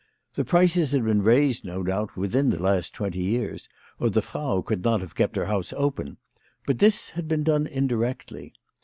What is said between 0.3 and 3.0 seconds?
The prices had been raised, no doubt, within the last